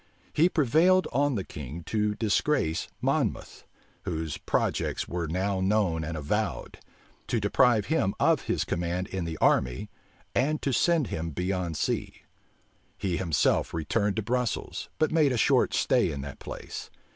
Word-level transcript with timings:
He 0.33 0.49
prevailed 0.49 1.07
on 1.13 1.35
the 1.35 1.43
king 1.43 1.83
to 1.83 2.15
disgrace 2.15 2.87
Monmouth, 3.01 3.65
whose 4.03 4.39
projects 4.39 5.07
were 5.07 5.27
now 5.27 5.61
known 5.61 6.03
and 6.03 6.17
avowed; 6.17 6.79
to 7.27 7.39
deprive 7.39 7.85
him 7.85 8.15
of 8.19 8.45
his 8.45 8.63
command 8.65 9.05
in 9.09 9.25
the 9.25 9.37
army; 9.37 9.91
and 10.33 10.59
to 10.63 10.73
send 10.73 11.09
him 11.09 11.29
beyond 11.29 11.77
sea. 11.77 12.23
He 12.97 13.17
himself 13.17 13.75
returned 13.75 14.15
to 14.15 14.23
Brussels; 14.23 14.89
but 14.97 15.11
made 15.11 15.31
a 15.31 15.37
short 15.37 15.71
stay 15.75 16.11
in 16.11 16.21
that 16.21 16.39
place. 16.39 16.89